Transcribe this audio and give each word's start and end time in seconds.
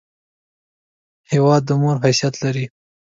هېواد 1.31 1.61
د 1.65 1.69
مور 1.81 1.95
حیثیت 2.05 2.33
لري! 2.43 2.65